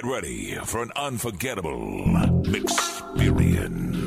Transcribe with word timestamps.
Get 0.00 0.06
ready 0.06 0.54
for 0.64 0.80
an 0.80 0.92
unforgettable 0.94 2.04
experience. 2.54 3.98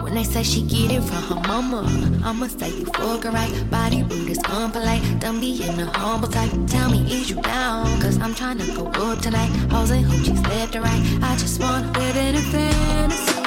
When 0.00 0.14
they 0.14 0.24
say 0.24 0.42
she 0.42 0.62
get 0.62 0.90
it 0.90 1.02
from 1.02 1.22
her 1.24 1.42
mama, 1.46 1.82
I'ma 2.24 2.46
say 2.46 2.70
you 2.70 2.86
fucking 2.86 3.32
right. 3.32 3.70
Body 3.70 4.02
rude 4.04 4.30
is 4.30 4.38
unpolite. 4.38 5.20
Don't 5.20 5.40
be 5.40 5.62
in 5.62 5.78
a 5.80 5.84
humble 5.98 6.28
type. 6.28 6.50
Tell 6.66 6.90
me, 6.90 7.02
is 7.12 7.28
you 7.28 7.42
down? 7.42 8.00
Cause 8.00 8.18
I'm 8.18 8.34
trying 8.34 8.56
to 8.56 8.66
go 8.72 8.86
up 8.86 9.18
tonight. 9.18 9.50
Hoes 9.70 9.90
and 9.90 10.06
hoochies 10.06 10.42
left 10.48 10.74
and 10.74 10.82
right. 10.82 11.02
I 11.22 11.36
just 11.36 11.60
wanna 11.60 11.92
live 11.92 12.16
in 12.16 12.36
a 12.36 12.40
fantasy. 12.40 13.44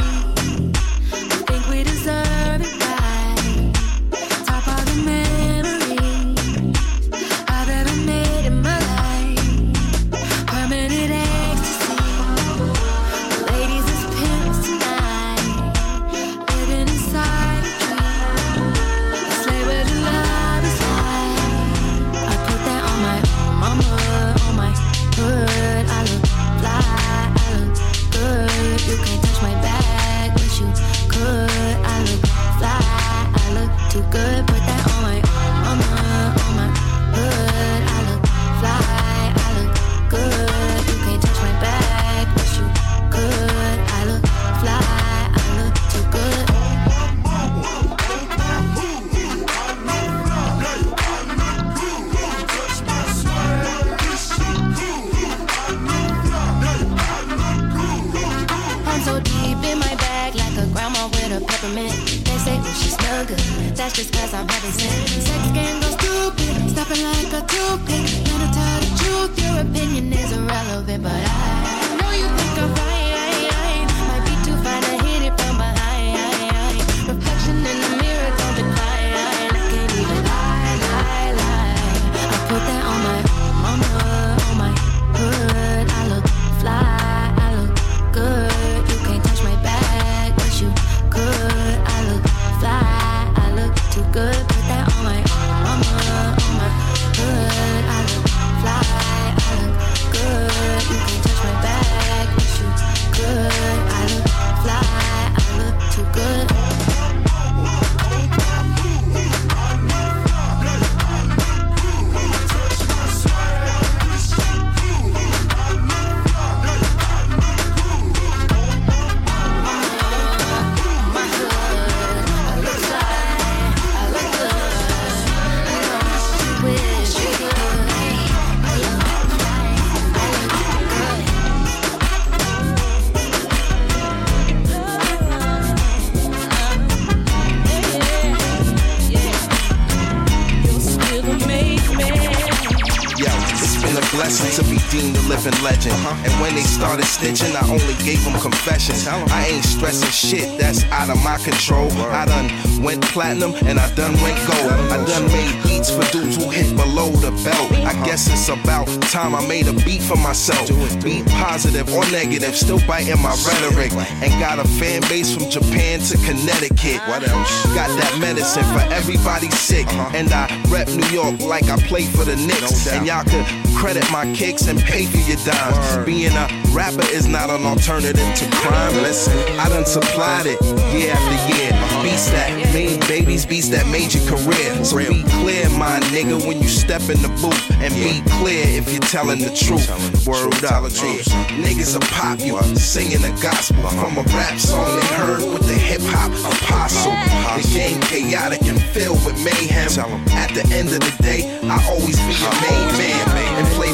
Them. 148.67 149.25
I 149.29 149.47
ain't 149.47 149.63
stressing 149.63 150.09
shit 150.09 150.59
that's 150.59 150.83
out 150.85 151.09
of 151.09 151.23
my 151.23 151.37
control. 151.37 151.89
I 152.11 152.25
done 152.25 152.83
went 152.83 153.01
platinum 153.03 153.53
and 153.65 153.79
I 153.79 153.93
done 153.95 154.13
went 154.21 154.37
gold. 154.47 154.71
I 154.91 155.03
done 155.05 155.25
made 155.27 155.63
beats 155.63 155.89
for 155.89 156.03
dudes 156.11 156.35
who 156.35 156.49
hit 156.49 156.75
below 156.75 157.09
the 157.11 157.31
belt. 157.43 157.71
I 157.71 157.93
guess 158.05 158.27
it's 158.27 158.49
about 158.49 158.87
time 159.03 159.35
I 159.35 159.45
made 159.47 159.67
a 159.67 159.73
beat 159.85 160.01
for 160.01 160.17
myself. 160.17 160.67
Be 161.03 161.23
positive 161.23 161.87
or 161.93 162.03
negative, 162.11 162.55
still 162.55 162.79
biting 162.85 163.21
my 163.21 163.35
rhetoric. 163.47 163.93
And 164.21 164.31
got 164.39 164.59
a 164.59 164.67
fan 164.79 165.01
base 165.01 165.33
from 165.33 165.49
Japan 165.49 165.99
to 166.01 166.17
Connecticut. 166.17 166.99
What 167.07 167.27
else? 167.27 167.65
Got 167.73 167.89
that 167.99 168.17
medicine 168.19 168.63
for 168.75 168.83
everybody 168.93 169.49
sick. 169.51 169.87
Uh-huh. 169.87 170.11
And 170.13 170.31
I 170.31 170.47
rep 170.69 170.87
New 170.89 171.07
York 171.07 171.39
like 171.41 171.69
I 171.69 171.77
play 171.87 172.05
for 172.05 172.25
the 172.25 172.35
Knicks. 172.35 172.87
And 172.87 173.07
y'all 173.07 173.23
could 173.23 173.45
credit 173.75 174.05
my 174.11 174.31
kicks 174.33 174.67
and 174.67 174.79
pay 174.79 175.05
for 175.05 175.17
your 175.17 175.37
dimes. 175.45 176.05
Being 176.05 176.35
a 176.35 176.47
rapper 176.77 177.09
is 177.09 177.25
not 177.25 177.49
an 177.49 177.65
alternative 177.65 178.29
to 178.35 178.45
crime. 178.61 178.93
Listen, 179.01 179.33
I 179.57 179.67
done 179.67 179.85
supplied 179.85 180.45
it 180.45 180.61
year 180.93 181.11
after 181.11 181.37
year. 181.57 181.73
Beats 182.03 182.29
that 182.29 182.53
made 182.71 183.01
babies, 183.07 183.47
beats 183.47 183.69
that 183.69 183.87
made 183.87 184.13
your 184.13 184.23
career. 184.29 184.85
So 184.85 184.97
be 184.97 185.23
clear, 185.41 185.67
my 185.71 185.99
nigga, 186.13 186.37
when 186.45 186.61
you 186.61 186.69
step 186.69 187.01
in 187.09 187.19
the 187.25 187.33
booth. 187.41 187.57
And 187.81 187.91
be 187.95 188.21
clear 188.37 188.63
if 188.77 188.91
you're 188.93 189.09
telling 189.09 189.39
the 189.39 189.49
truth. 189.49 189.89
Word 190.27 190.53
up, 190.65 190.85
yeah. 190.93 191.65
Niggas 191.65 191.97
are 191.97 192.07
popular, 192.13 192.61
singing 192.75 193.21
the 193.25 193.33
gospel. 193.41 193.81
From 193.97 194.17
a 194.21 194.23
rap 194.37 194.59
song 194.59 194.85
they 194.99 195.07
heard 195.17 195.41
with 195.49 195.65
the 195.67 195.73
hip 195.73 196.01
hop 196.13 196.29
apostle. 196.29 197.11
The 197.57 197.65
game 197.73 197.99
chaotic 198.01 198.61
and 198.69 198.79
filled 198.93 199.25
with 199.25 199.35
mayhem. 199.43 199.89
At 200.37 200.53
the 200.53 200.61
end 200.69 200.89
of 200.93 201.01
the 201.01 201.13
day, 201.23 201.41
I 201.63 201.81
always 201.89 202.19
be 202.29 202.37
a 202.37 202.53
main 202.61 202.87
man 203.01 203.46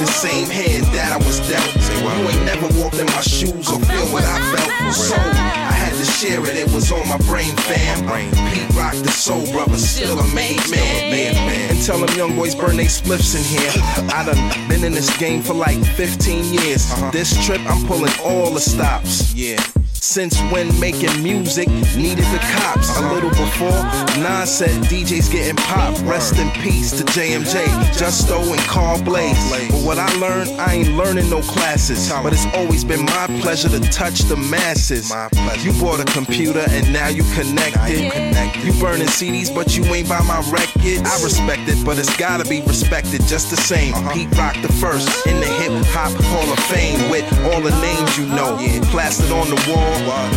the 0.06 0.12
same 0.12 0.50
hand 0.50 0.84
that 0.92 1.14
I 1.14 1.18
was 1.18 1.40
dealt. 1.48 1.72
You 1.96 2.28
ain't 2.28 2.44
never 2.44 2.68
walked 2.80 3.00
in 3.00 3.06
my 3.08 3.22
shoes 3.22 3.72
or 3.72 3.80
feel 3.80 4.08
what 4.12 4.24
I 4.26 4.38
felt. 4.52 4.94
So 4.94 5.16
I 5.16 5.72
had 5.72 5.94
to 5.96 6.06
share 6.06 6.44
it. 6.44 6.58
It 6.58 6.72
was 6.74 6.92
on 6.92 7.08
my 7.08 7.18
brain, 7.30 7.56
fam. 7.64 8.04
Pete 8.52 8.76
Rock, 8.76 8.96
the 8.96 9.12
soul 9.12 9.46
brother, 9.52 9.78
still 9.78 10.20
a 10.20 10.28
made 10.36 10.60
man. 10.70 11.12
Man. 11.12 11.72
And 11.72 11.82
tell 11.86 12.00
them 12.00 12.14
young 12.18 12.36
boys 12.36 12.54
burn 12.54 12.76
they 12.76 12.86
spliffs 12.86 13.36
in 13.36 13.44
here. 13.44 13.72
I 14.12 14.26
done 14.26 14.68
been 14.68 14.84
in 14.84 14.92
this 14.92 15.16
game 15.18 15.42
for 15.42 15.54
like 15.54 15.80
15 15.96 16.54
years. 16.54 16.92
This 17.12 17.32
trip, 17.46 17.62
I'm 17.66 17.86
pulling 17.88 18.14
all 18.22 18.52
the 18.52 18.60
stops. 18.60 19.34
Yeah. 19.34 19.64
Since 20.04 20.38
when 20.52 20.68
making 20.82 21.24
music 21.24 21.70
needed 21.96 22.26
the 22.26 22.40
cops? 22.52 23.00
A 23.00 23.14
little 23.14 23.30
before, 23.30 23.72
Nas 24.20 24.52
said 24.52 24.84
DJs 24.84 25.32
getting 25.32 25.56
pop. 25.56 25.98
Rest 26.04 26.38
in 26.38 26.52
peace 26.62 26.92
to 26.92 27.06
JMJ, 27.06 27.98
Justo, 27.98 28.42
and 28.42 28.60
Carl 28.68 29.02
Blaze. 29.02 29.40
But 29.50 29.86
what 29.86 29.98
I 29.98 30.14
learned, 30.18 30.50
I 30.60 30.74
ain't 30.74 30.90
learning 30.98 31.30
no 31.30 31.42
classes. 31.42 32.12
But 32.22 32.34
it's 32.34 32.46
always 32.54 32.84
been 32.84 33.06
my 33.06 33.28
pleasure 33.40 33.70
to 33.70 33.80
touch 33.80 34.20
the 34.24 34.36
masses. 34.36 35.10
You 35.64 35.72
bought 35.80 36.02
a 36.02 36.06
computer 36.12 36.66
and 36.72 36.92
now 36.92 37.08
you 37.08 37.24
connected. 37.34 38.12
You 38.66 38.74
burning 38.82 39.08
CDs, 39.08 39.56
but 39.56 39.78
you 39.78 39.86
ain't 39.86 40.10
buy 40.10 40.22
my 40.24 40.42
records. 40.52 41.00
I 41.00 41.24
respect 41.24 41.70
it, 41.70 41.84
but 41.86 41.98
it's 41.98 42.16
gotta 42.18 42.44
be 42.44 42.60
respected 42.64 43.22
just 43.22 43.52
the 43.52 43.58
same. 43.58 43.94
Uh-huh. 43.94 44.14
Pete 44.14 44.32
Rock 44.38 44.62
the 44.62 44.74
first 44.74 45.26
in 45.26 45.40
the 45.40 45.48
hip 45.48 45.72
hop 45.96 46.12
Hall 46.26 46.52
of 46.52 46.60
Fame 46.66 47.10
with 47.10 47.24
all 47.54 47.62
the 47.62 47.72
names 47.80 48.18
you 48.18 48.26
know. 48.26 48.60
Plastered 48.92 49.32
on 49.32 49.50
the 49.50 49.56
wall 49.72 49.93
all. 49.93 49.93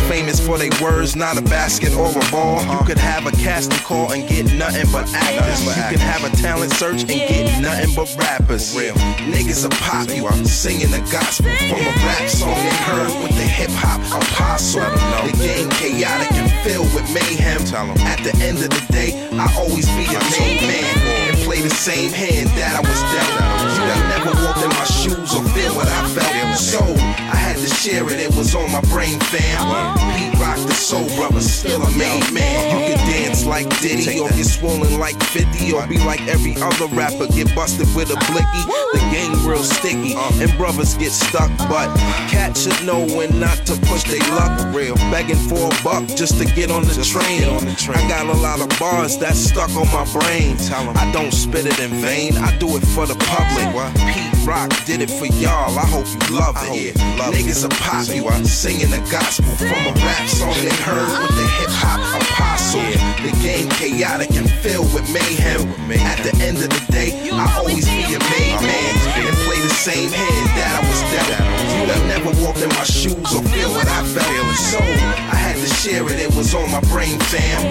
Famous 0.07 0.39
for 0.39 0.57
their 0.57 0.71
words, 0.81 1.15
not 1.15 1.37
a 1.37 1.41
basket 1.41 1.93
or 1.93 2.09
a 2.09 2.31
ball. 2.31 2.61
You 2.63 2.85
could 2.85 2.97
have 2.97 3.25
a 3.27 3.31
casting 3.31 3.79
call 3.79 4.11
and 4.11 4.27
get 4.27 4.53
nothing 4.53 4.89
but 4.91 5.07
actors. 5.13 5.65
You 5.65 5.73
can 5.73 5.99
have 5.99 6.23
a 6.23 6.29
talent 6.37 6.71
search 6.73 7.01
and 7.01 7.09
get 7.09 7.61
nothing 7.61 7.93
but 7.95 8.07
rappers. 8.17 8.75
Niggas 8.75 9.65
are 9.65 9.75
pop 9.81 10.09
you, 10.15 10.27
I'm 10.27 10.45
singing 10.45 10.91
the 10.91 10.99
gospel 11.11 11.51
from 11.67 11.81
a 11.81 11.93
rap 12.05 12.29
song 12.29 12.55
they 12.55 12.75
heard 12.87 13.11
with 13.21 13.35
the 13.35 13.43
hip 13.43 13.71
hop 13.71 14.01
apostle. 14.07 14.81
The 14.81 15.37
game 15.37 15.69
chaotic 15.71 16.31
and 16.33 16.51
filled 16.63 16.93
with 16.93 17.11
mayhem. 17.13 17.61
At 18.07 18.23
the 18.23 18.33
end 18.43 18.59
of 18.59 18.69
the 18.69 18.85
day, 18.91 19.29
I 19.33 19.53
always 19.57 19.87
be 19.97 20.05
a 20.05 20.21
main 20.39 20.61
man 20.61 21.29
and 21.29 21.37
play 21.43 21.61
the 21.61 21.69
same 21.69 22.11
hand 22.11 22.49
that 22.55 22.75
I 22.75 22.81
was 22.81 23.01
dealt. 23.11 24.06
Never 24.27 24.43
walked 24.43 24.63
in 24.63 24.69
my 24.69 24.83
shoes 24.83 25.35
or 25.35 25.43
feel 25.55 25.73
what 25.75 25.87
I 25.87 26.07
felt. 26.09 26.57
So 26.57 26.79
I 26.79 27.35
had 27.35 27.55
to 27.55 27.67
share 27.67 28.03
it, 28.11 28.19
it 28.19 28.35
was 28.35 28.55
on 28.55 28.69
my 28.71 28.81
brain, 28.91 29.19
fam. 29.31 29.95
Pete 30.17 30.39
Rock, 30.41 30.57
the 30.67 30.73
soul 30.73 31.07
brother, 31.15 31.39
still 31.39 31.81
a 31.81 31.91
made 31.91 32.27
man. 32.33 32.89
You 32.89 32.95
can 32.95 33.07
dance 33.07 33.45
like 33.45 33.69
Diddy, 33.79 34.19
or 34.19 34.27
get 34.29 34.45
swollen 34.45 34.99
like 34.99 35.15
50, 35.31 35.71
or 35.71 35.87
be 35.87 35.97
like 35.99 36.21
every 36.27 36.55
other 36.57 36.87
rapper, 36.87 37.27
get 37.27 37.53
busted 37.55 37.87
with 37.95 38.09
a 38.11 38.19
blicky. 38.27 38.63
The 38.91 38.99
game 39.15 39.31
real 39.47 39.63
sticky, 39.63 40.15
uh, 40.17 40.43
and 40.43 40.51
brothers 40.57 40.95
get 40.95 41.11
stuck, 41.11 41.51
but 41.69 41.87
cats 42.27 42.63
should 42.63 42.85
know 42.85 43.05
when 43.15 43.39
not 43.39 43.57
to 43.67 43.79
push 43.87 44.03
they 44.03 44.19
luck. 44.35 44.75
Real 44.75 44.95
begging 45.07 45.39
for 45.47 45.71
a 45.71 45.83
buck 45.83 46.03
just 46.19 46.37
to 46.39 46.45
get 46.45 46.69
on 46.69 46.83
the 46.83 46.95
train. 46.99 47.47
I 47.95 48.07
got 48.09 48.25
a 48.25 48.37
lot 48.41 48.59
of 48.59 48.67
bars 48.79 49.17
that's 49.17 49.39
stuck 49.39 49.69
on 49.71 49.87
my 49.95 50.03
brain. 50.11 50.57
I 50.97 51.11
don't 51.13 51.31
spit 51.31 51.65
it 51.65 51.79
in 51.79 51.91
vain, 52.01 52.35
I 52.35 52.51
do 52.57 52.75
it 52.75 52.83
for 52.87 53.05
the 53.05 53.15
public. 53.15 54.16
Pete 54.17 54.47
Rock 54.47 54.73
did 54.85 55.01
it 55.01 55.11
for 55.11 55.27
y'all, 55.27 55.77
I 55.77 55.85
hope 55.85 56.07
you 56.09 56.17
love 56.33 56.57
it. 56.73 56.95
Niggas 57.29 57.65
are 57.65 57.75
pop 57.77 58.09
you, 58.09 58.27
I'm 58.27 58.45
singing 58.45 58.89
the 58.89 58.97
gospel 59.11 59.53
from 59.61 59.77
a 59.85 59.93
rap 60.01 60.25
song 60.27 60.57
they 60.65 60.73
heard 60.81 61.05
with 61.21 61.37
the 61.37 61.45
hip 61.61 61.69
hop 61.69 62.01
apostle. 62.17 62.81
The 63.21 63.29
game 63.45 63.69
chaotic 63.77 64.31
and 64.33 64.49
filled 64.49 64.91
with 64.93 65.05
mayhem. 65.13 65.69
At 66.01 66.23
the 66.25 66.33
end 66.41 66.57
of 66.57 66.69
the 66.69 66.83
day, 66.91 67.29
I 67.29 67.45
always 67.61 67.85
be 67.85 68.09
a 68.09 68.17
made 68.17 68.57
man 68.57 68.93
and 69.21 69.37
play 69.45 69.61
the 69.61 69.69
same 69.69 70.09
hand 70.09 70.47
that 70.57 70.71
I 70.73 70.81
was 70.81 71.01
dealt. 71.13 71.37
You 71.77 71.85
have 71.93 72.05
never 72.09 72.33
walked 72.41 72.61
in 72.65 72.69
my 72.69 72.85
shoes 72.89 73.13
or 73.13 73.43
feel 73.53 73.69
what 73.69 73.85
I 73.85 74.01
felt. 74.01 74.57
So 74.57 74.79
I 74.81 75.37
had 75.37 75.57
to 75.61 75.69
share 75.77 76.09
it, 76.09 76.17
it 76.19 76.33
was 76.33 76.55
on 76.55 76.71
my 76.71 76.81
brain, 76.89 77.19
fam. 77.29 77.61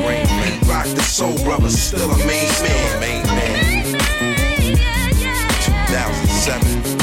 Pete 0.46 0.62
Rock, 0.68 0.86
the 0.94 1.02
soul 1.02 1.34
brother, 1.42 1.70
still 1.70 2.10
a 2.10 2.18
made 2.22 2.54
man. 2.62 3.00
Made 3.00 3.26
man. 3.26 3.56
2007 5.66 6.25
and 6.48 6.95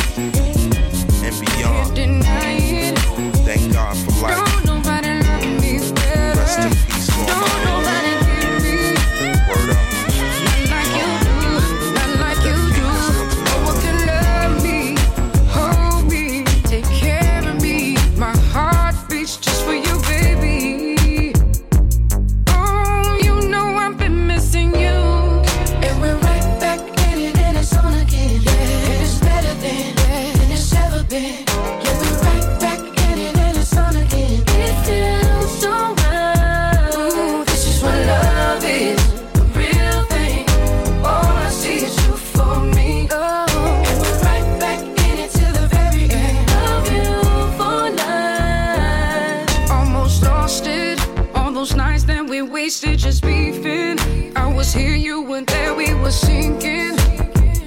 Was 54.73 54.81
here, 54.81 54.95
you 54.95 55.21
weren't 55.21 55.47
there, 55.47 55.75
we 55.75 55.93
were 55.93 56.09
sinking. 56.09 56.97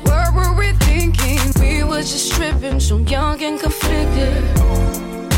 What 0.03 0.35
were 0.35 0.55
we 0.55 0.73
thinking? 0.87 1.39
We 1.61 1.85
were 1.85 2.03
just 2.03 2.33
tripping, 2.33 2.81
so 2.81 2.99
young 2.99 3.41
and 3.43 3.61
conflicted. 3.61 4.43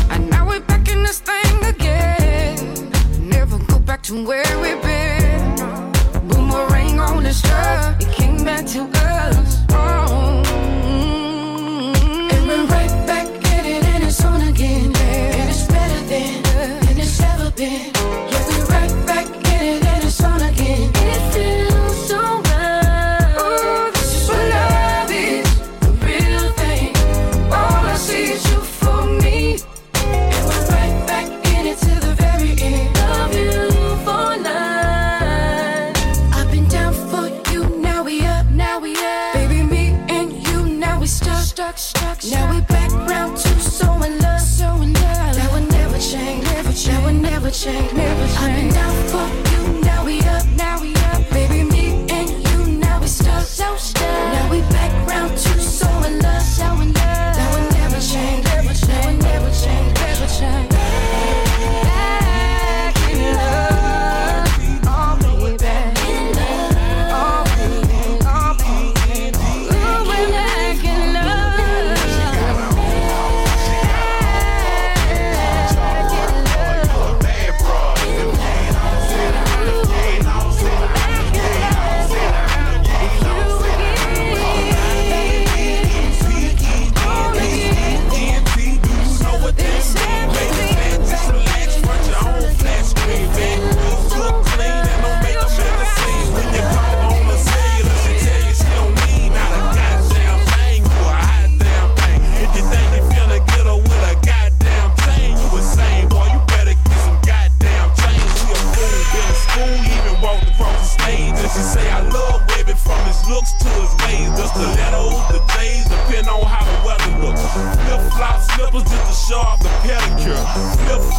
And 0.09 0.29
now 0.31 0.47
we're 0.47 0.61
back 0.61 0.89
in 0.89 1.03
this 1.03 1.19
thing 1.19 1.63
again. 1.65 2.89
Never 3.29 3.59
go 3.59 3.77
back 3.77 4.01
to 4.03 4.25
where 4.25 4.59
we've 4.61 4.81
been. 4.81 5.55
Boomerang 6.27 6.99
on 6.99 7.23
the 7.23 7.33
star, 7.33 7.95
it 7.99 8.11
came 8.13 8.43
back 8.43 8.65
to 8.67 8.83
us. 8.85 9.08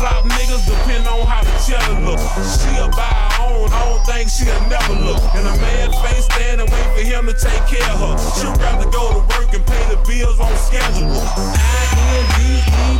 Flop 0.01 0.25
niggas 0.25 0.65
depend 0.65 1.07
on 1.07 1.27
how 1.27 1.45
the 1.45 1.53
cheddar 1.61 2.01
look. 2.01 2.19
She'll 2.57 2.89
buy 2.97 3.13
her 3.37 3.53
own, 3.53 3.69
I 3.69 3.85
don't 3.85 4.01
think 4.09 4.31
she'll 4.33 4.49
never 4.73 4.97
look. 4.97 5.21
And 5.37 5.47
a 5.47 5.55
man 5.61 5.93
face 6.01 6.25
stand 6.25 6.61
and 6.61 6.71
wait 6.71 6.89
for 6.97 7.05
him 7.05 7.27
to 7.29 7.35
take 7.37 7.67
care 7.69 7.85
of 7.93 8.01
her. 8.01 8.17
She'd 8.41 8.57
rather 8.65 8.89
go 8.91 9.13
to 9.13 9.21
work 9.37 9.53
and 9.53 9.65
pay 9.67 9.85
the 9.93 10.01
bills 10.09 10.41
on 10.41 10.57
schedule. 10.57 11.13
I-N-D-E-P-E-N-D-E-N-T. 11.13 13.00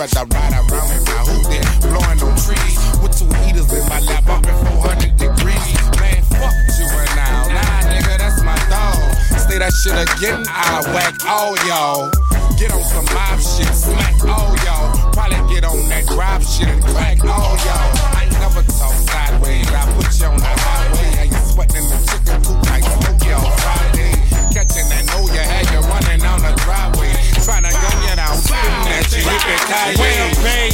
rather 0.00 0.24
ride 0.32 0.56
around 0.56 0.90
in 0.96 1.04
my 1.04 1.20
hood 1.28 1.44
than 1.52 1.64
blowing 1.84 2.20
on 2.24 2.32
trees. 2.40 2.80
With 3.04 3.12
two 3.12 3.28
heaters 3.44 3.68
in 3.68 3.84
my 3.84 4.00
lap, 4.08 4.24
up 4.32 4.40
at 4.48 4.56
400 4.72 5.12
degrees. 5.20 5.76
Man, 6.00 6.24
fuck 6.40 6.56
you 6.80 6.88
and 6.88 7.12
now. 7.20 7.52
Nah, 7.52 7.84
nigga, 7.84 8.16
that's 8.16 8.40
my 8.40 8.56
dog. 8.72 8.96
Say 9.44 9.60
that 9.60 9.76
shit 9.76 9.92
again, 9.92 10.40
I 10.48 10.80
whack 10.96 11.20
all 11.28 11.52
y'all. 11.68 12.08
Get 12.56 12.72
on 12.72 12.80
some 12.88 13.04
mob 13.12 13.44
shit, 13.44 13.68
smack 13.76 14.16
all 14.24 14.56
y'all. 14.64 14.88
Probably 15.12 15.36
get 15.52 15.68
on 15.68 15.84
that 15.92 16.08
drop 16.08 16.40
shit 16.48 16.68
and 16.68 16.80
crack 16.80 17.20
all 17.20 17.52
y'all. 17.60 17.92
I 18.16 18.24
never 18.40 18.64
talk 18.72 18.96
sideways, 19.04 19.68
I 19.68 19.84
put 20.00 20.08
you 20.16 20.32
on 20.32 20.40
the 20.40 20.54
highway. 20.64 21.12
and 21.20 21.28
you 21.28 21.40
sweating 21.44 21.84
the 21.92 21.98
chicken 22.08 22.40
coop 22.40 22.56
like 22.72 22.88
Smokey 22.88 23.36
on 23.36 23.52
Friday? 23.60 24.16
Catching 24.48 24.88
that 24.88 25.04
know 25.12 25.28
you 25.28 25.44
had 25.44 25.68
you 25.68 25.80
running 25.92 26.24
on 26.24 26.40
the 26.40 26.56
driveway. 26.64 27.12
Trying 27.44 27.68
to 27.68 27.79
Gucci, 29.10 29.26
where 29.26 30.14
them 30.14 30.30
at, 30.46 30.70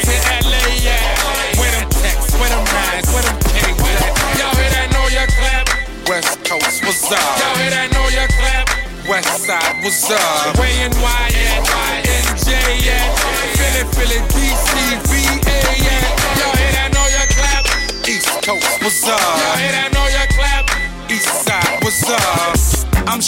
to 0.00 0.14
LA 0.48 0.88
at, 0.88 1.58
where 1.60 1.70
them 1.70 1.88
texts, 1.90 2.32
where 2.40 2.48
them 2.48 2.64
where 3.12 3.22
them 3.22 3.36
at. 3.36 4.16
Y'all 4.40 4.56
hear 4.56 4.72
that 4.72 4.88
know 4.92 5.04
your 5.12 5.28
clap? 5.36 5.68
West 6.08 6.40
Coast, 6.48 6.80
what's 6.84 7.12
up? 7.12 7.20
Y'all 7.20 7.56
hear 7.60 7.70
that 7.70 7.92
know 7.92 8.08
your 8.08 8.28
clap? 8.40 8.72
West 9.08 9.44
Side, 9.44 9.84
what's 9.84 10.10
up? 10.10 10.56
Way 10.56 10.80
and 10.80 10.94
Y 10.96 11.28
at, 11.28 11.60
NJ 12.08 12.56
at, 12.88 13.12
Philly, 13.60 13.84
Philly, 13.92 14.20
DC, 14.32 14.72
VA 15.04 15.60
at. 15.92 16.08
Y'all 16.40 16.56
hear 16.56 16.72
that 16.72 16.88
know 16.96 17.04
your 17.12 17.28
clap? 17.36 17.68
East 18.08 18.32
Coast, 18.44 18.80
what's 18.80 19.04
up? 19.04 19.20
Y'all 19.20 19.56
hear 19.60 19.72
that 19.76 19.92
know 19.92 20.08
your 20.08 20.28
clap? 20.32 20.64
East 21.10 21.44
Side, 21.44 21.84
what's 21.84 22.08
up? 22.08 22.57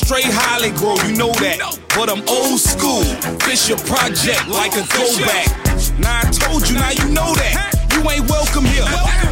Straight 0.00 0.26
highly 0.26 0.72
grow, 0.74 0.96
you 1.06 1.14
know 1.14 1.30
that. 1.38 1.60
But 1.94 2.10
I'm 2.10 2.24
old 2.26 2.58
school. 2.58 3.04
Fisher 3.44 3.78
Project 3.86 4.48
like 4.48 4.74
a 4.74 4.82
throwback. 4.82 5.46
Now 6.00 6.24
I 6.24 6.26
told 6.32 6.66
you, 6.66 6.80
now 6.80 6.90
you 6.90 7.12
know 7.14 7.30
that. 7.36 7.76
You 7.94 8.02
ain't 8.08 8.26
welcome 8.26 8.64
here. 8.64 8.88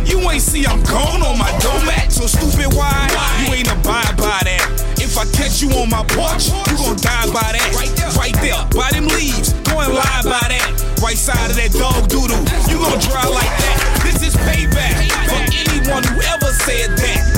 You 0.07 0.23
ain't 0.29 0.45
see 0.45 0.69
I'm 0.69 0.85
gone 0.87 1.25
on 1.25 1.41
my 1.41 1.51
doormat. 1.59 2.13
So 2.13 2.29
stupid, 2.31 2.71
why? 2.77 2.95
You 3.43 3.59
ain't 3.59 3.73
abide 3.73 4.15
by 4.21 4.45
that. 4.45 4.63
If 5.01 5.17
I 5.17 5.25
catch 5.35 5.65
you 5.65 5.73
on 5.81 5.91
my 5.91 6.05
porch, 6.15 6.53
you 6.71 6.77
gon' 6.79 7.01
die 7.01 7.27
by 7.33 7.59
that. 7.59 7.71
Right 8.15 8.37
there, 8.39 8.61
by 8.71 8.93
them 8.95 9.09
leaves, 9.09 9.57
go 9.67 9.83
and 9.83 9.91
lie 9.97 10.23
by 10.23 10.47
that. 10.53 10.69
Right 11.03 11.19
side 11.19 11.51
of 11.51 11.57
that 11.57 11.73
dog 11.75 12.07
doodle, 12.07 12.39
you 12.71 12.79
gon' 12.79 13.03
dry 13.03 13.27
like 13.27 13.51
that. 13.67 13.79
This 14.05 14.23
is 14.23 14.35
payback 14.47 15.11
for 15.27 15.43
anyone 15.49 16.05
who 16.07 16.23
ever 16.23 16.53
said 16.55 16.95
that. 17.03 17.38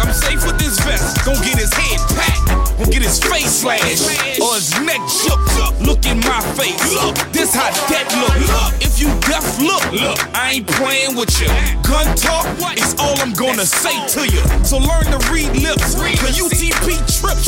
I'm 0.00 0.12
safe 0.12 0.44
with 0.46 0.58
this 0.58 0.80
vest. 0.80 1.24
Gon' 1.24 1.36
get 1.44 1.58
his 1.58 1.72
head 1.72 2.00
packed, 2.16 2.78
gon' 2.78 2.90
get 2.90 3.02
his 3.02 3.20
face 3.20 3.60
slashed, 3.60 4.40
or 4.40 4.54
his 4.56 4.72
neck 4.80 5.00
shook. 5.08 5.40
Look 5.80 6.06
in 6.06 6.20
my 6.20 6.40
face. 6.56 6.80
Look, 6.92 7.16
this 7.32 7.54
how 7.54 7.68
that 7.92 8.06
look. 8.20 8.36
Look. 8.48 8.72
If 8.80 9.00
you 9.00 9.08
deaf, 9.28 9.44
look. 9.60 9.84
Look, 9.92 10.18
I 10.36 10.60
ain't 10.60 10.66
playing 10.66 11.16
with 11.16 11.32
you. 11.40 11.48
Gun 11.84 12.08
talk 12.16 12.46
is 12.76 12.94
all 12.98 13.16
I'm 13.20 13.32
gonna 13.32 13.66
say 13.66 13.96
to 14.16 14.28
you. 14.28 14.40
So 14.64 14.78
learn 14.78 15.08
to 15.12 15.20
read 15.32 15.52
lips. 15.56 15.94
The 15.94 16.32
UTP 16.36 17.00
trip. 17.20 17.38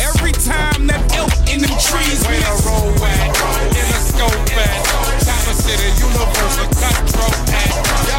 every 0.00 0.32
time 0.32 0.86
that 0.88 1.00
elk 1.16 1.32
in 1.48 1.60
them 1.60 1.72
trees. 1.80 2.20
Where 2.26 2.40
the 2.40 2.56
roll 2.68 2.92
at, 3.04 3.32
in 3.72 3.86
the 3.88 4.00
scope 4.04 4.32
at, 4.56 4.82
Chopper 5.24 5.56
City, 5.56 5.88
Universal 6.00 6.68
at. 6.84 8.11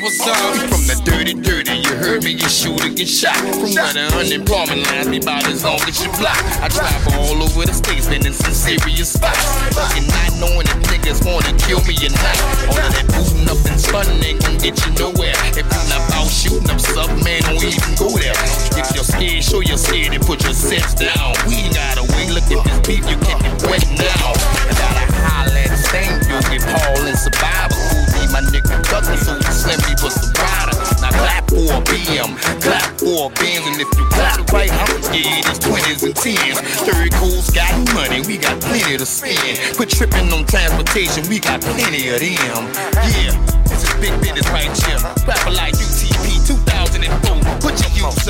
From 0.00 0.88
the 0.88 0.96
dirty, 1.04 1.36
dirty, 1.36 1.76
you 1.76 1.92
heard 2.00 2.24
me, 2.24 2.32
you 2.32 2.48
shoot 2.48 2.72
or 2.80 2.88
get 2.88 3.04
shot. 3.04 3.36
From 3.36 3.68
where 3.76 3.92
the 3.92 4.08
unemployment 4.16 4.80
lines 4.88 5.12
be 5.12 5.20
about 5.20 5.44
as 5.44 5.60
long 5.60 5.76
as 5.84 6.00
your 6.00 6.08
block. 6.16 6.40
I 6.64 6.72
travel 6.72 7.20
all 7.20 7.36
over 7.44 7.68
the 7.68 7.76
states, 7.76 8.08
been 8.08 8.24
in 8.24 8.32
some 8.32 8.56
serious 8.56 9.12
spots. 9.12 9.44
Fucking 9.76 10.08
not 10.08 10.32
knowing 10.40 10.64
if 10.64 10.80
niggas 10.88 11.20
wanna 11.20 11.52
kill 11.60 11.84
me 11.84 11.92
or 12.00 12.16
not. 12.16 12.36
All 12.72 12.80
of 12.80 12.96
that 12.96 13.06
booting 13.12 13.44
up 13.44 13.60
and 13.68 13.76
stunning 13.76 14.24
ain't 14.24 14.40
gon' 14.40 14.56
get 14.56 14.80
you 14.88 14.90
nowhere. 14.96 15.36
If 15.52 15.68
you're 15.68 15.88
not 15.92 16.00
out 16.16 16.32
shooting 16.32 16.72
up 16.72 16.80
stuff, 16.80 17.12
man, 17.20 17.44
don't 17.44 17.60
even 17.60 17.92
go 18.00 18.08
there. 18.16 18.32
If 18.80 18.88
you're 18.96 19.04
scared, 19.04 19.44
show 19.44 19.60
you're 19.60 19.76
scared 19.76 20.16
and 20.16 20.24
put 20.24 20.40
your 20.48 20.56
sets 20.56 20.96
down. 20.96 21.36
We 21.44 21.68
ain't 21.68 21.76
got 21.76 22.00
a 22.00 22.08
way, 22.16 22.32
look 22.32 22.48
at 22.48 22.56
this 22.56 22.80
beef, 22.88 23.04
you 23.04 23.20
get 23.20 23.36
it 23.36 23.68
wet 23.68 23.84
now. 24.00 24.32
I 24.64 24.72
gotta 24.80 25.04
holler 25.28 25.60
and 25.60 25.80
thank 25.92 26.24
you 26.24 26.40
with 26.48 26.64
Paul 26.64 27.04
and 27.04 27.20
Survivor. 27.20 28.09
Who 28.30 28.34
my 28.34 28.46
nigga 28.46 28.70
so 28.86 29.34
you 29.34 29.50
slim 29.50 29.80
me 29.82 29.94
was 30.02 30.14
the 30.14 30.30
rider. 30.38 30.78
Now 31.02 31.10
clap 31.10 31.50
for 31.50 31.66
a 31.66 31.82
BM, 31.82 32.38
clap 32.62 32.94
for 32.98 33.26
a 33.26 33.34
Benz, 33.34 33.66
and 33.66 33.80
if 33.80 33.90
you 33.98 34.06
clap 34.14 34.46
right, 34.52 34.70
I'ma 34.70 35.02
get 35.10 35.26
these 35.42 35.58
20s 35.58 36.02
and 36.06 36.14
10s. 36.14 36.56
Third 36.86 37.12
cool's 37.18 37.50
got 37.50 37.74
money, 37.94 38.22
we 38.26 38.38
got 38.38 38.60
plenty 38.60 38.96
to 38.98 39.06
spend. 39.06 39.58
Quit 39.74 39.90
tripping 39.90 40.32
on 40.32 40.46
transportation, 40.46 41.26
we 41.28 41.40
got 41.40 41.60
plenty 41.60 42.06
of 42.10 42.20
them. 42.20 42.70
Yeah, 43.10 43.34
this 43.66 43.82
is 43.82 43.94
big 43.98 44.14
business 44.22 44.46
right 44.54 44.70
here. 44.70 45.02
Rapper 45.26 45.50
like 45.50 45.74
UTP 45.74 46.46
2004, 46.46 47.58
put 47.58 47.74
your 47.82 48.10
use 48.10 48.29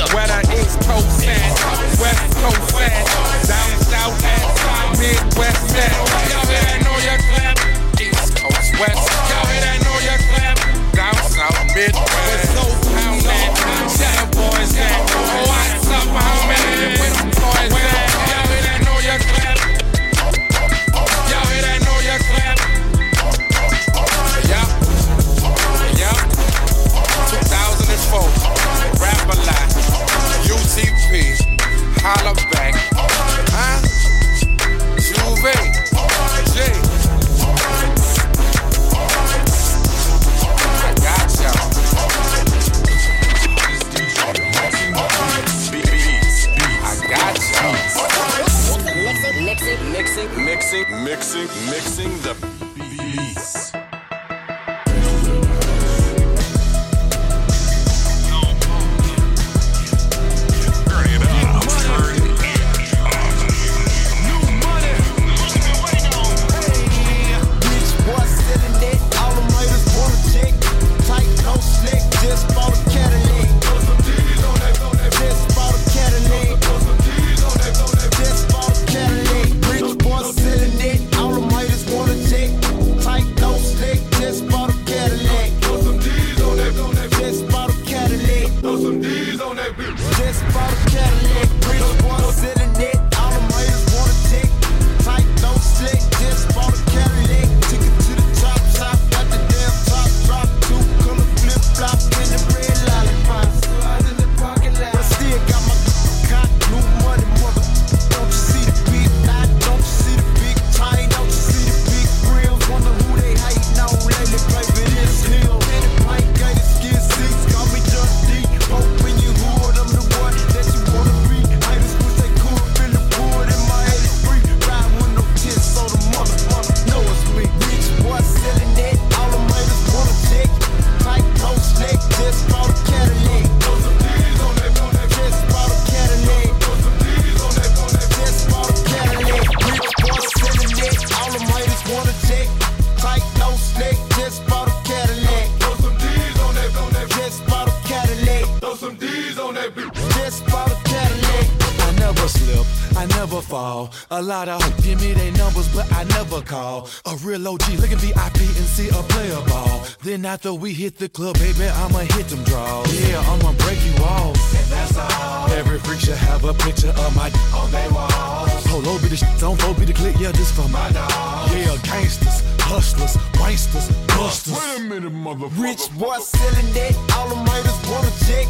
never. 153.84 153.96
A 154.10 154.22
lot 154.22 154.48
of 154.48 154.62
hoes 154.62 154.84
give 154.84 155.00
me 155.00 155.12
their 155.12 155.32
numbers, 155.32 155.68
but 155.74 155.90
I 155.92 156.04
never 156.04 156.40
call. 156.42 156.88
A 157.06 157.16
real 157.16 157.48
OG, 157.48 157.68
look 157.78 157.92
at 157.92 157.98
VIP 157.98 158.40
and 158.40 158.66
see 158.66 158.88
a 158.88 159.02
player 159.12 159.40
ball. 159.46 159.84
Then 160.02 160.24
after 160.24 160.52
we 160.54 160.72
hit 160.72 160.98
the 160.98 161.08
club, 161.08 161.38
baby, 161.38 161.66
I'ma 161.68 162.00
hit 162.00 162.28
them 162.28 162.42
draws. 162.44 162.88
Yeah, 163.00 163.20
I'ma 163.20 163.52
break 163.64 163.78
you 163.84 163.94
off. 164.04 164.36
And 164.54 164.66
that's 164.70 164.96
all. 164.96 165.50
Every 165.52 165.78
freak 165.80 166.00
should 166.00 166.16
have 166.16 166.44
a 166.44 166.54
picture 166.54 166.90
of 166.90 167.16
my 167.16 167.30
d- 167.30 167.38
on 167.54 167.70
their 167.70 167.90
wall. 167.90 168.46
Polo 168.66 168.98
be 168.98 169.08
the 169.08 169.16
shit, 169.16 169.28
don't 169.38 169.60
go 169.60 169.74
be 169.74 169.84
the 169.84 169.92
click, 169.92 170.16
yeah, 170.18 170.32
this 170.32 170.50
for 170.52 170.68
my 170.68 170.90
dog. 170.92 171.50
Yeah, 171.50 171.76
gangsters, 171.82 172.42
hustlers, 172.60 173.16
wanksters, 173.40 173.88
busters. 174.08 174.54
Wait 174.54 174.78
a 174.78 174.80
minute, 174.80 175.12
mother. 175.12 175.46
Rich 175.58 175.90
boy 175.98 176.18
selling 176.18 176.72
that, 176.74 176.94
all 177.16 177.28
the 177.28 177.36
haters 177.50 177.80
wanna 177.90 178.12
check. 178.26 178.46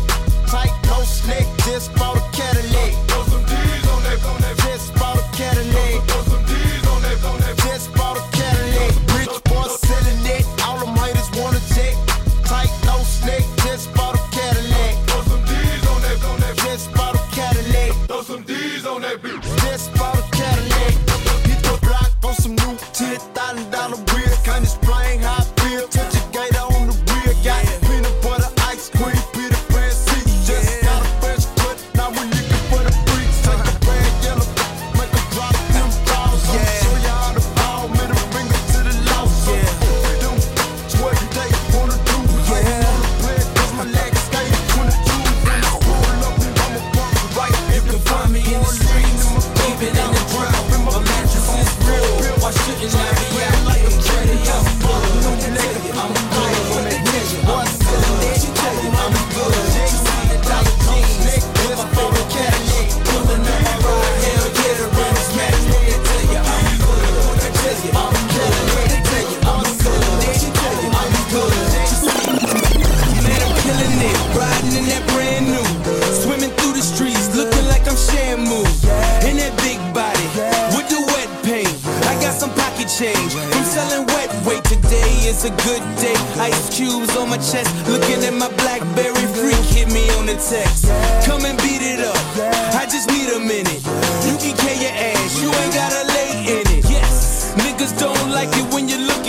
Tight, 0.46 0.72
no 0.86 1.00
slick, 1.02 1.46
just 1.64 1.94
bought 1.94 2.16
a 2.16 2.20
Cadillac. 2.36 2.92
Throw 3.08 3.22
some 3.24 3.44
D's 3.44 3.86
on 3.88 4.02
that, 4.02 4.18
on 4.26 4.40
that. 4.42 4.56
Just 4.66 4.79
bought 5.40 6.49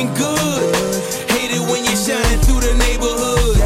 looking 0.01 0.17
good. 0.17 0.75
Hate 1.29 1.51
it 1.51 1.61
when 1.69 1.83
you're 1.85 1.95
shining 1.95 2.39
through 2.41 2.61
the 2.61 2.73
neighborhood. 2.77 3.57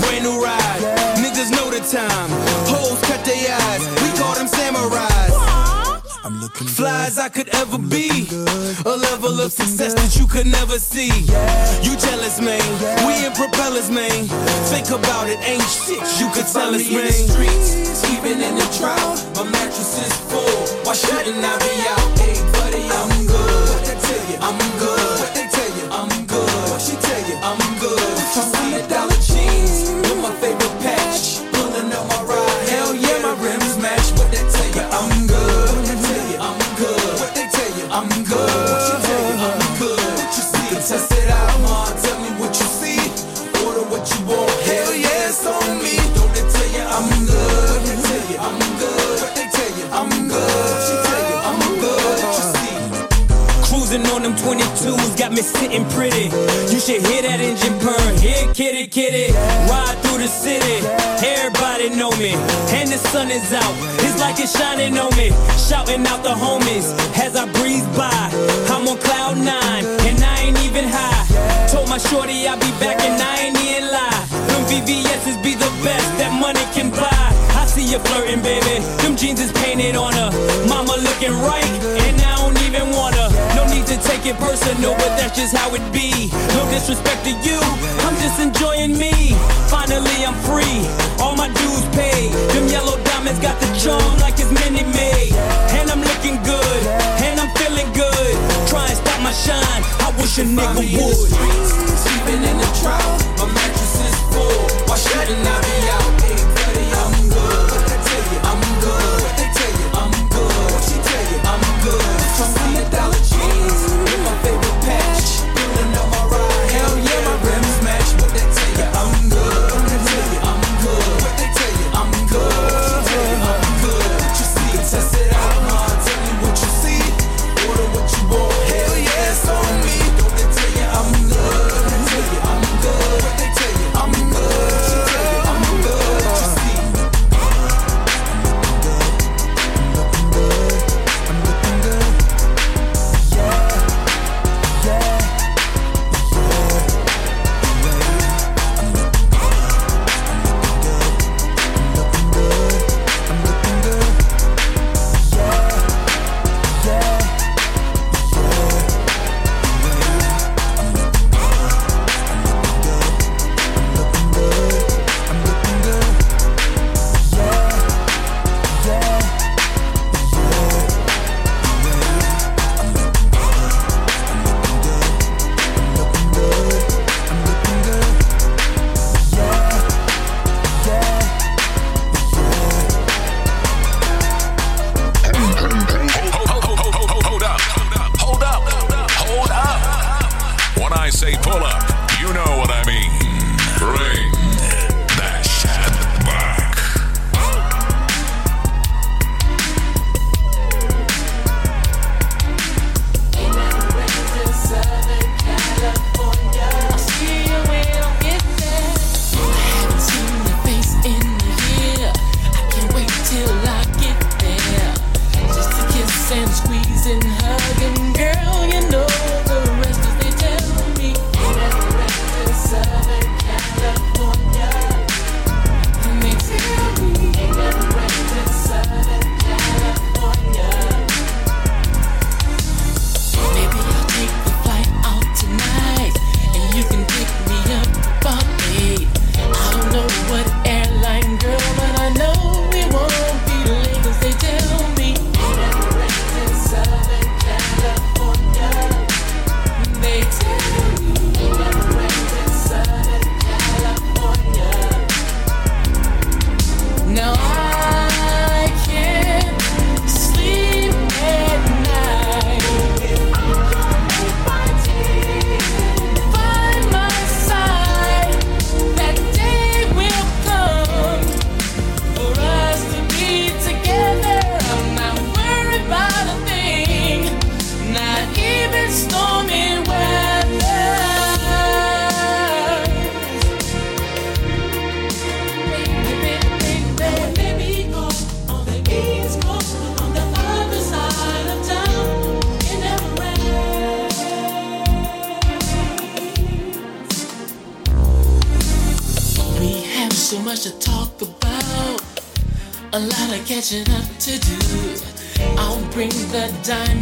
Brand 0.00 0.24
new 0.24 0.42
ride, 0.42 0.82
niggas 1.18 1.50
know 1.50 1.70
the 1.70 1.80
time. 1.80 2.30
Hoes 2.70 3.00
cut 3.02 3.24
their 3.24 3.50
eyes, 3.50 3.82
we 4.02 4.10
call 4.18 4.34
them 4.34 4.46
samurais. 4.46 5.32
I'm 6.24 6.40
looking 6.40 6.66
fly 6.66 7.06
as 7.06 7.18
I 7.18 7.28
could 7.28 7.48
ever 7.54 7.78
be. 7.78 8.28
A 8.86 8.96
level 8.96 9.40
of 9.40 9.52
success 9.52 9.94
that 9.94 10.16
you 10.18 10.26
could 10.26 10.46
never 10.46 10.78
see. 10.78 11.12
You 11.82 11.96
jealous, 11.96 12.40
man? 12.40 12.64
We 13.06 13.26
in 13.26 13.32
propellers, 13.32 13.90
man. 13.90 14.26
Think 14.70 14.88
about 14.88 15.28
it, 15.28 15.38
ain't 15.42 15.62
shit 15.62 16.00
you 16.20 16.30
could 16.32 16.46
tell 16.46 16.74
us, 16.74 16.88
man. 16.90 17.00
in 17.00 17.06
the 17.06 17.12
streets, 17.12 18.12
even 18.12 18.40
in 18.40 18.54
the 18.54 18.66
drought. 18.78 19.18
My 19.36 19.44
mattress 19.50 19.98
is 20.00 20.14
full. 20.30 20.84
Why 20.84 20.94
shouldn't 20.94 21.44
I 21.44 21.54
be 21.58 21.74
out? 21.92 22.18
Hey, 22.18 22.36
buddy, 22.56 22.82
I'm 22.88 23.26
good. 23.26 23.68
What 23.70 23.84
they 23.84 23.96
tell? 24.00 24.42
I'm 24.48 24.78
good. 24.78 25.03
Sitting 55.74 55.88
pretty. 55.90 56.24
You 56.72 56.78
should 56.78 57.02
hear 57.06 57.22
that 57.22 57.40
engine 57.40 57.78
purr. 57.80 58.20
Here, 58.20 58.52
kitty, 58.54 58.86
kitty. 58.86 59.32
Ride 59.70 59.96
through 60.02 60.18
the 60.18 60.28
city. 60.28 60.86
Everybody 61.24 61.90
know 61.90 62.10
me. 62.22 62.34
And 62.70 62.88
the 62.90 62.98
sun 63.10 63.30
is 63.30 63.52
out. 63.52 63.74
It's 64.04 64.20
like 64.20 64.38
it's 64.38 64.56
shining 64.56 64.98
on 64.98 65.14
me. 65.16 65.30
Shouting 65.58 66.06
out 66.06 66.22
the 66.22 66.34
homies 66.34 66.94
as 67.18 67.36
I 67.36 67.50
breeze 67.58 67.86
by. 67.96 68.10
I'm 68.70 68.86
on 68.86 68.98
cloud 68.98 69.36
nine 69.38 69.84
and 70.06 70.22
I 70.22 70.46
ain't 70.46 70.58
even 70.64 70.84
high. 70.86 71.24
Told 71.68 71.88
my 71.88 71.98
shorty 71.98 72.46
I'll 72.46 72.58
be 72.58 72.70
back 72.78 73.00
and 73.02 73.20
I 73.20 73.34
ain't 73.48 73.58
even 73.58 73.90
lie. 73.90 74.22
Them 74.50 74.62
VVS's 74.70 75.38
be 75.42 75.54
the 75.54 75.72
best 75.82 76.08
that 76.18 76.32
money 76.38 76.64
can 76.74 76.90
buy. 76.90 77.26
I 77.58 77.66
see 77.66 77.90
you 77.90 77.98
flirting, 77.98 78.42
baby. 78.42 78.84
Them 79.02 79.16
jeans 79.16 79.40
is 79.40 79.52
painted 79.52 79.96
on 79.96 80.12
her. 80.12 80.30
Mama 80.68 80.94
looking 81.02 81.32
right, 81.32 81.72
and 82.06 82.20
I 82.20 82.36
don't 82.36 82.58
even 82.62 82.94
her. 83.14 83.43
Need 83.74 83.90
to 83.90 83.98
take 84.06 84.22
it 84.24 84.38
personal, 84.38 84.94
but 84.94 85.18
that's 85.18 85.34
just 85.34 85.50
how 85.50 85.74
it 85.74 85.82
be. 85.90 86.30
No 86.54 86.62
disrespect 86.70 87.26
to 87.26 87.34
you, 87.42 87.58
I'm 88.06 88.14
just 88.22 88.38
enjoying 88.38 88.96
me. 88.96 89.34
Finally, 89.66 90.22
I'm 90.22 90.38
free. 90.46 90.86
All 91.18 91.34
my 91.34 91.50
dues 91.50 91.82
paid. 91.90 92.30
Them 92.54 92.70
yellow 92.70 93.02
diamonds 93.02 93.40
got 93.42 93.58
the 93.58 93.66
charm 93.74 94.14
like 94.22 94.38
it's 94.38 94.52
mini 94.54 94.86
made. 94.94 95.34
And 95.74 95.90
I'm 95.90 95.98
looking 96.06 96.38
good, 96.46 96.82
and 97.26 97.40
I'm 97.42 97.50
feeling 97.58 97.90
good. 97.98 98.32
Try 98.70 98.86
and 98.86 98.94
stop 98.94 99.18
my 99.26 99.34
shine. 99.34 99.82
I 100.06 100.14
wish 100.22 100.38
a 100.38 100.46
nigga 100.46 100.78
me 100.78 100.94
in 100.94 101.10
the 101.10 101.18
would. 101.18 101.34
even 102.14 102.46
in 102.46 102.56
the 102.62 102.70
drought. 102.78 103.18
My 103.42 103.46
mattress 103.58 103.94
is 104.06 104.16
full. 104.30 104.86
Why 104.86 104.94
shouldn't 105.02 105.42
I 105.42 105.56
be 105.66 105.90
out? 105.90 106.03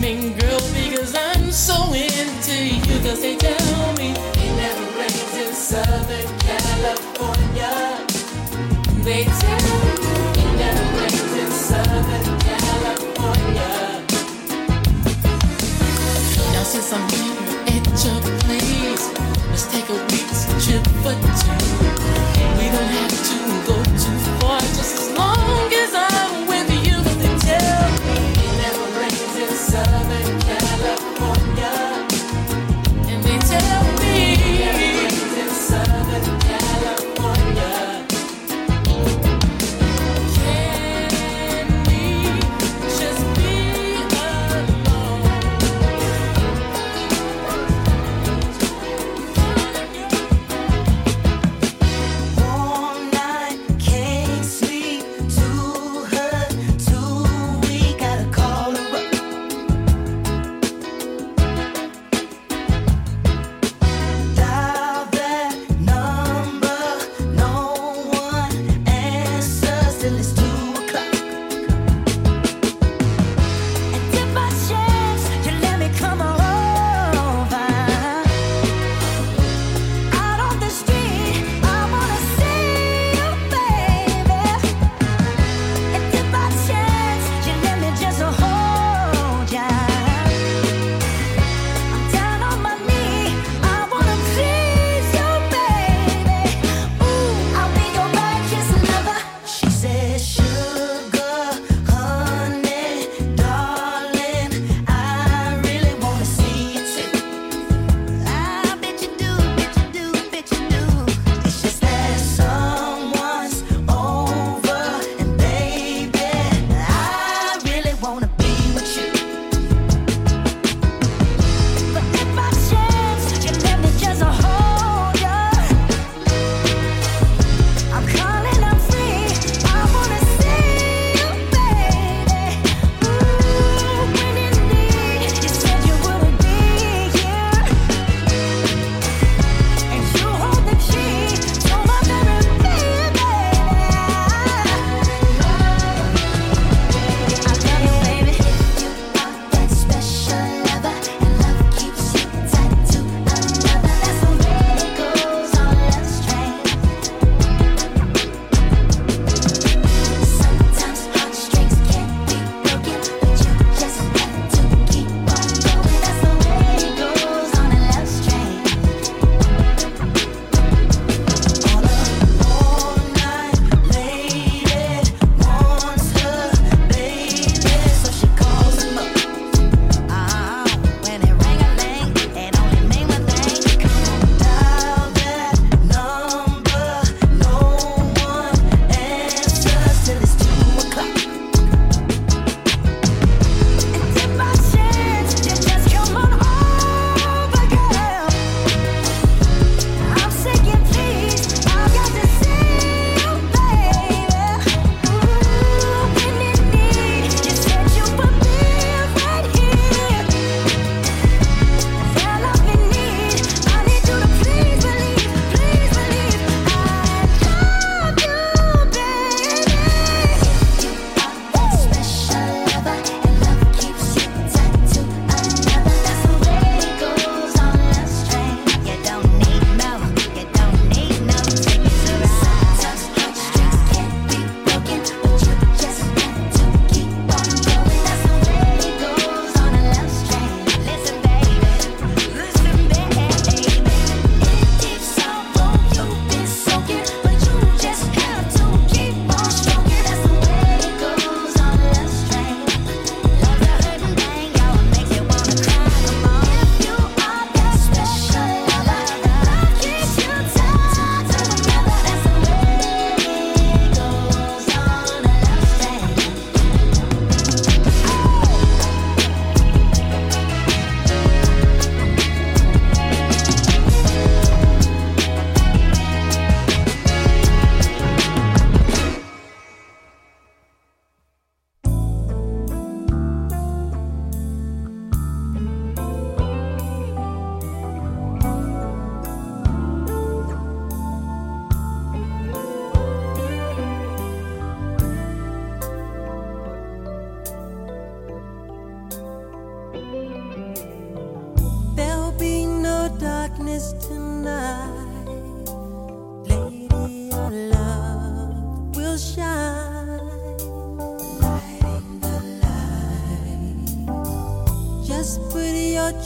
Diamond 0.03 0.42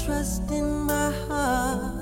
trust 0.05 0.51
in 0.51 0.68
my 0.87 1.11
heart. 1.29 1.95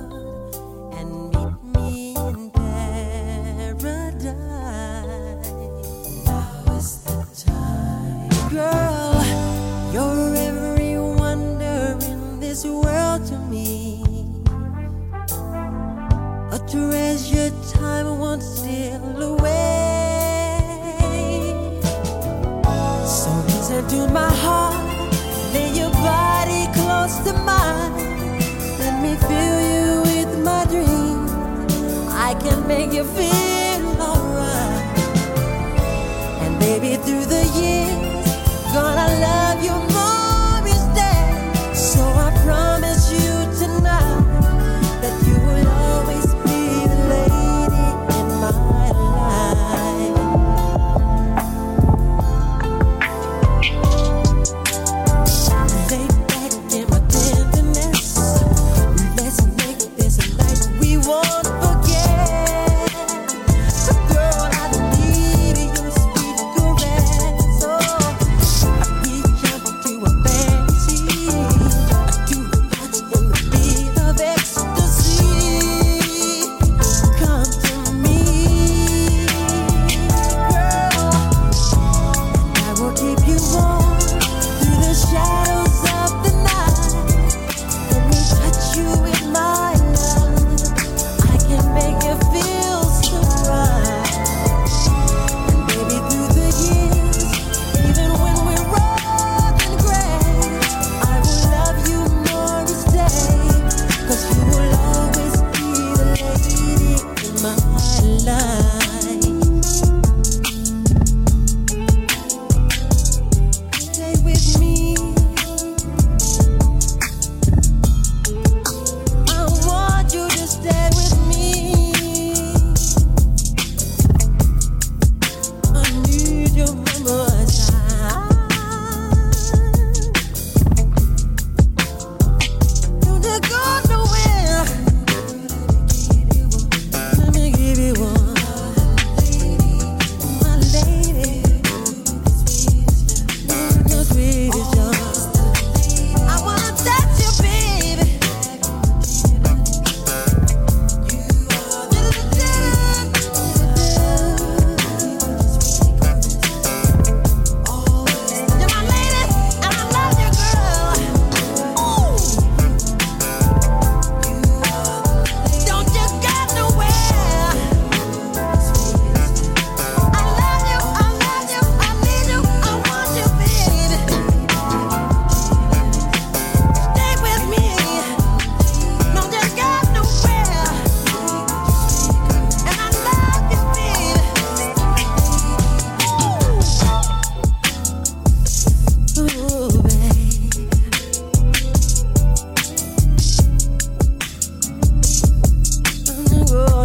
make 32.67 32.93
you 32.93 33.05
feel 33.05 34.01
alright. 34.01 34.99
And 36.43 36.59
baby, 36.59 36.97
through 36.97 37.27
the 37.27 37.45
years. 37.59 37.94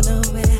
corner 0.01 0.21
where 0.31 0.58